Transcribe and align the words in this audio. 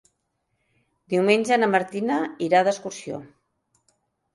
Diumenge 1.15 1.59
na 1.61 1.71
Martina 1.75 2.19
irà 2.49 2.67
d'excursió. 2.71 3.25